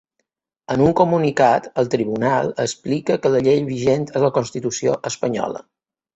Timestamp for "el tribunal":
1.81-2.49